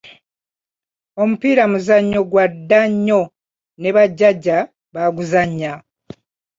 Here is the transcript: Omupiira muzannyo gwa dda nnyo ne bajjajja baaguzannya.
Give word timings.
Omupiira 1.21 1.63
muzannyo 1.71 2.21
gwa 2.31 2.45
dda 2.53 2.81
nnyo 2.91 3.21
ne 3.79 3.89
bajjajja 3.95 4.57
baaguzannya. 4.93 5.73